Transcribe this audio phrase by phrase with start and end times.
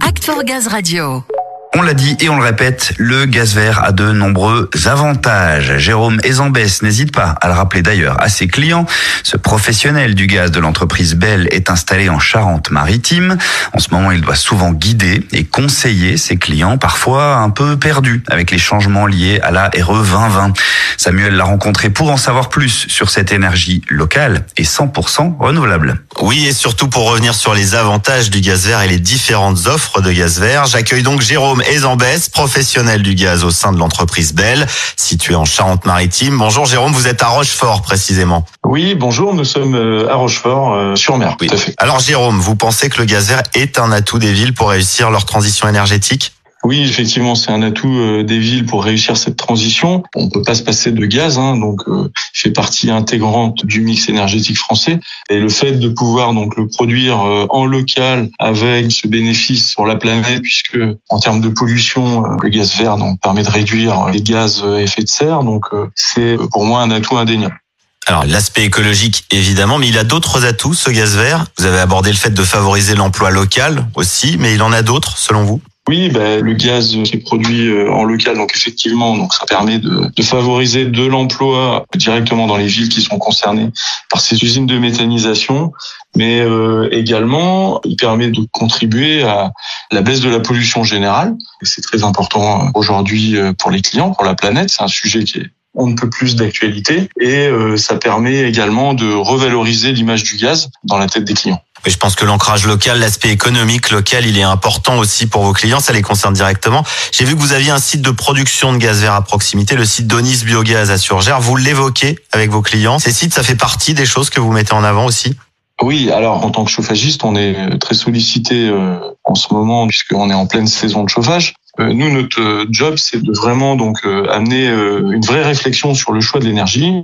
[0.00, 1.35] Act for Gaz Radio.
[1.78, 5.76] On l'a dit et on le répète, le gaz vert a de nombreux avantages.
[5.76, 8.86] Jérôme Ezambès n'hésite pas à le rappeler d'ailleurs à ses clients.
[9.22, 13.36] Ce professionnel du gaz de l'entreprise Bell est installé en Charente-Maritime.
[13.74, 18.22] En ce moment, il doit souvent guider et conseiller ses clients, parfois un peu perdus
[18.30, 20.54] avec les changements liés à la RE 2020.
[20.96, 26.00] Samuel l'a rencontré pour en savoir plus sur cette énergie locale et 100% renouvelable.
[26.22, 30.00] Oui, et surtout pour revenir sur les avantages du gaz vert et les différentes offres
[30.00, 34.66] de gaz vert, j'accueille donc Jérôme Ezambès, professionnel du gaz au sein de l'entreprise Bell,
[34.96, 36.38] située en Charente-Maritime.
[36.38, 38.44] Bonjour Jérôme, vous êtes à Rochefort précisément.
[38.64, 41.36] Oui, bonjour, nous sommes euh, à Rochefort, euh, sur mer.
[41.40, 41.48] Oui.
[41.48, 41.74] Tout à fait.
[41.78, 45.10] Alors Jérôme, vous pensez que le gaz vert est un atout des villes pour réussir
[45.10, 46.32] leur transition énergétique?
[46.64, 50.02] Oui, effectivement, c'est un atout euh, des villes pour réussir cette transition.
[50.14, 54.08] On peut pas se passer de gaz, hein, donc euh, fait partie intégrante du mix
[54.08, 54.98] énergétique français.
[55.30, 59.86] Et le fait de pouvoir donc le produire euh, en local avec ce bénéfice sur
[59.86, 64.06] la planète, puisque en termes de pollution, euh, le gaz vert donc permet de réduire
[64.06, 65.44] les gaz à effet de serre.
[65.44, 67.60] Donc c'est pour moi un atout indéniable.
[68.06, 71.46] Alors l'aspect écologique évidemment, mais il a d'autres atouts ce gaz vert.
[71.58, 75.18] Vous avez abordé le fait de favoriser l'emploi local aussi, mais il en a d'autres
[75.18, 75.60] selon vous?
[75.88, 79.78] Oui, ben, le gaz qui est produit euh, en local, donc effectivement, donc ça permet
[79.78, 83.70] de, favoriser de l'emploi directement dans les villes qui sont concernées
[84.10, 85.72] par ces usines de méthanisation,
[86.16, 89.52] mais euh, également il permet de contribuer à
[89.92, 91.36] la baisse de la pollution générale.
[91.62, 94.70] Et c'est très important euh, aujourd'hui pour les clients, pour la planète.
[94.70, 99.12] C'est un sujet qui est on ne peut plus d'actualité et ça permet également de
[99.12, 101.60] revaloriser l'image du gaz dans la tête des clients.
[101.86, 105.52] Et je pense que l'ancrage local, l'aspect économique local, il est important aussi pour vos
[105.52, 105.78] clients.
[105.78, 106.84] Ça les concerne directement.
[107.12, 109.84] J'ai vu que vous aviez un site de production de gaz vert à proximité, le
[109.84, 111.40] site Donis Biogaz à Surgère.
[111.40, 112.98] Vous l'évoquez avec vos clients.
[112.98, 115.36] Ces sites, ça fait partie des choses que vous mettez en avant aussi?
[115.80, 120.30] Oui, alors en tant que chauffagiste, on est très sollicité euh, en ce moment puisqu'on
[120.30, 121.54] est en pleine saison de chauffage.
[121.78, 125.94] Euh, Nous, notre euh, job, c'est de vraiment donc euh, amener euh, une vraie réflexion
[125.94, 127.02] sur le choix de l'énergie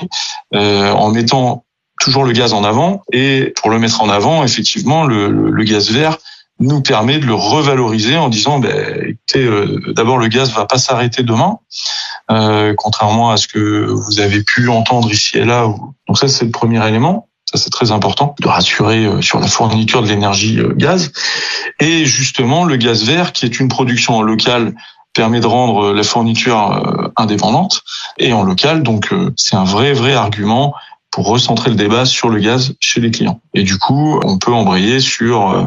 [0.55, 1.65] euh, en mettant
[2.03, 3.03] toujours le gaz en avant.
[3.13, 6.19] Et pour le mettre en avant, effectivement, le, le- le gaz vert
[6.59, 8.71] nous permet de le revaloriser en disant, ben,
[9.09, 11.59] écoutez, euh, d'abord le gaz va pas s'arrêter demain,
[12.31, 15.67] euh, contrairement à ce que vous avez pu entendre ici et là.
[16.07, 17.29] Donc ça, c'est le premier élément.
[17.45, 21.13] Ça, c'est très important de rassurer euh, sur la fourniture de l'énergie euh, gaz.
[21.81, 24.75] Et justement, le gaz vert, qui est une production locale,
[25.15, 27.83] permet de rendre euh, la fourniture indépendante
[28.19, 28.83] et en local.
[28.83, 30.75] Donc, c'est un vrai, vrai argument
[31.13, 33.41] pour recentrer le débat sur le gaz chez les clients.
[33.55, 35.67] Et du coup, on peut embrayer sur euh,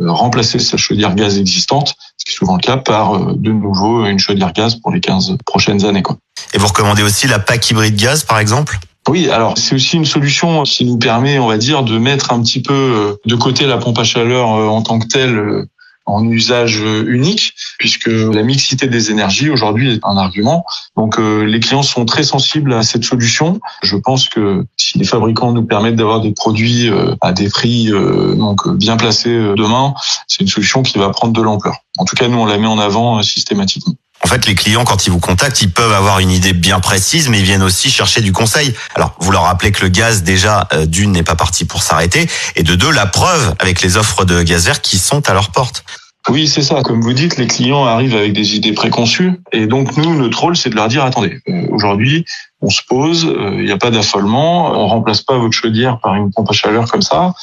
[0.00, 3.50] euh, remplacer sa chaudière gaz existante, ce qui est souvent le cas, par euh, de
[3.50, 6.02] nouveau une chaudière gaz pour les 15 prochaines années.
[6.02, 6.16] Quoi.
[6.54, 8.78] Et vous recommandez aussi la PAC hybride gaz, par exemple?
[9.08, 12.40] Oui, alors c'est aussi une solution qui nous permet, on va dire, de mettre un
[12.40, 15.66] petit peu de côté la pompe à chaleur en tant que telle
[16.06, 17.52] en usage unique,
[17.84, 20.64] puisque la mixité des énergies aujourd'hui est un argument.
[20.96, 23.60] Donc euh, les clients sont très sensibles à cette solution.
[23.82, 27.92] Je pense que si les fabricants nous permettent d'avoir des produits euh, à des prix
[27.92, 29.92] euh, donc euh, bien placés euh, demain,
[30.28, 31.76] c'est une solution qui va prendre de l'ampleur.
[31.98, 33.92] En tout cas, nous on la met en avant euh, systématiquement.
[34.24, 37.28] En fait, les clients, quand ils vous contactent, ils peuvent avoir une idée bien précise,
[37.28, 38.72] mais ils viennent aussi chercher du conseil.
[38.94, 42.30] Alors, vous leur rappelez que le gaz, déjà, euh, d'une, n'est pas parti pour s'arrêter,
[42.56, 45.50] et de deux, la preuve avec les offres de gaz vert qui sont à leur
[45.50, 45.84] porte.
[46.30, 46.82] Oui, c'est ça.
[46.82, 49.32] Comme vous dites, les clients arrivent avec des idées préconçues.
[49.52, 52.24] Et donc, nous, notre rôle, c'est de leur dire, attendez, euh, aujourd'hui,
[52.62, 56.14] on se pose, euh, il n'y a pas d'affolement, on remplace pas votre chaudière par
[56.14, 57.34] une pompe à chaleur comme ça.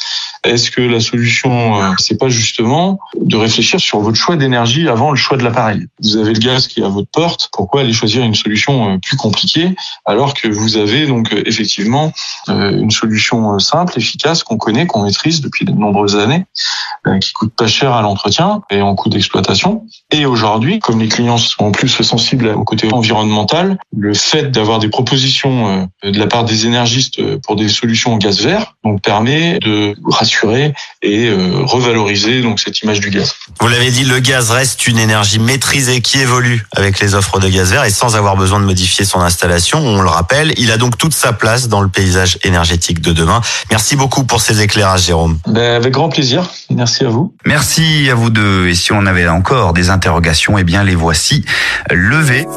[0.43, 5.11] Est-ce que la solution, euh, c'est pas justement de réfléchir sur votre choix d'énergie avant
[5.11, 5.85] le choix de l'appareil?
[6.01, 8.97] Vous avez le gaz qui est à votre porte, pourquoi aller choisir une solution euh,
[8.97, 9.75] plus compliquée
[10.05, 12.11] alors que vous avez donc euh, effectivement
[12.47, 16.45] une solution simple, efficace, qu'on connaît, qu'on maîtrise depuis de nombreuses années,
[17.21, 19.85] qui coûte pas cher à l'entretien et en coût d'exploitation.
[20.11, 24.89] Et aujourd'hui, comme les clients sont plus sensibles au côté environnemental, le fait d'avoir des
[24.89, 29.95] propositions de la part des énergistes pour des solutions en gaz vert donc permet de
[30.05, 33.35] rassurer et euh, revaloriser donc cette image du gaz.
[33.59, 37.47] Vous l'avez dit, le gaz reste une énergie maîtrisée qui évolue avec les offres de
[37.47, 39.79] gaz vert et sans avoir besoin de modifier son installation.
[39.79, 43.41] On le rappelle, il a donc toute sa place dans le paysage énergétique de demain.
[43.69, 45.37] Merci beaucoup pour ces éclairages, Jérôme.
[45.45, 46.49] Ben, avec grand plaisir.
[46.71, 47.33] Merci à vous.
[47.45, 48.67] Merci à vous deux.
[48.67, 51.45] Et si on avait encore des interrogations, eh bien les voici
[51.91, 52.47] levées.